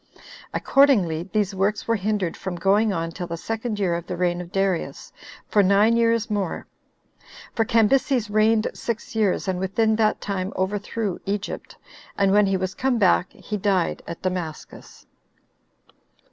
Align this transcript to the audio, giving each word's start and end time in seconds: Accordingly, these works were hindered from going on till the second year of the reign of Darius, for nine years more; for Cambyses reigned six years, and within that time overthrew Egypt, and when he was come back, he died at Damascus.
Accordingly, 0.51 1.29
these 1.31 1.53
works 1.53 1.87
were 1.87 1.95
hindered 1.95 2.35
from 2.35 2.55
going 2.55 2.91
on 2.91 3.11
till 3.11 3.27
the 3.27 3.37
second 3.37 3.77
year 3.77 3.93
of 3.93 4.07
the 4.07 4.17
reign 4.17 4.41
of 4.41 4.51
Darius, 4.51 5.13
for 5.47 5.61
nine 5.61 5.95
years 5.95 6.27
more; 6.27 6.65
for 7.53 7.65
Cambyses 7.65 8.27
reigned 8.27 8.65
six 8.73 9.15
years, 9.15 9.47
and 9.47 9.59
within 9.59 9.95
that 9.97 10.19
time 10.19 10.53
overthrew 10.55 11.21
Egypt, 11.27 11.77
and 12.17 12.31
when 12.31 12.47
he 12.47 12.57
was 12.57 12.73
come 12.73 12.97
back, 12.97 13.31
he 13.31 13.57
died 13.57 14.01
at 14.07 14.23
Damascus. 14.23 15.05